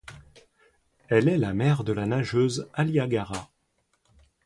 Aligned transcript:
Elle 1.09 1.29
est 1.29 1.37
la 1.37 1.53
mère 1.53 1.83
de 1.83 1.93
la 1.93 2.07
nageuse 2.07 2.67
Alya 2.73 3.05
Gara. 3.07 3.51